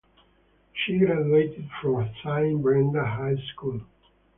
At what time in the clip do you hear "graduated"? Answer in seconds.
0.97-1.69